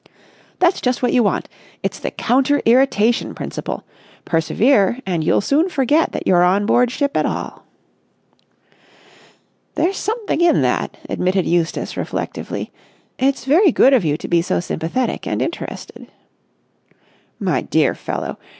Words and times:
"That's 0.57 0.81
just 0.81 1.03
what 1.03 1.13
you 1.13 1.21
want. 1.21 1.47
It's 1.83 1.99
the 1.99 2.09
counter 2.09 2.59
irritation 2.65 3.35
principle. 3.35 3.83
Persevere, 4.25 4.97
and 5.05 5.23
you'll 5.23 5.41
soon 5.41 5.69
forget 5.69 6.11
that 6.11 6.25
you're 6.25 6.41
on 6.41 6.65
board 6.65 6.89
ship 6.89 7.15
at 7.15 7.27
all." 7.27 7.65
"There's 9.75 9.97
something 9.97 10.41
in 10.41 10.63
that," 10.63 10.97
admitted 11.07 11.45
Eustace 11.45 11.95
reflectively. 11.95 12.71
"It's 13.19 13.45
very 13.45 13.71
good 13.71 13.93
of 13.93 14.03
you 14.03 14.17
to 14.17 14.27
be 14.27 14.41
so 14.41 14.59
sympathetic 14.59 15.27
and 15.27 15.39
interested." 15.39 16.07
"My 17.39 17.61
dear 17.61 17.93
fellow 17.93 18.39